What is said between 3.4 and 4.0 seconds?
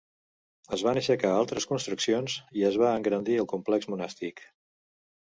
el complex